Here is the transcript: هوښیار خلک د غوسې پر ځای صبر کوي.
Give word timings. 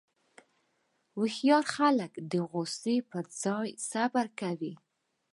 هوښیار 1.15 1.65
خلک 1.75 2.11
د 2.31 2.33
غوسې 2.49 2.95
پر 3.09 3.25
ځای 3.43 3.69
صبر 3.89 4.25
کوي. 4.39 4.73